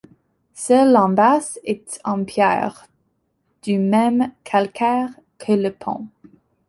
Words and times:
Seule 0.55 0.89
l'embase 0.93 1.59
est 1.63 1.99
en 2.03 2.25
pierre, 2.25 2.87
du 3.61 3.77
même 3.77 4.31
calcaire 4.43 5.11
que 5.37 5.51
le 5.53 5.71
pont. 5.71 6.07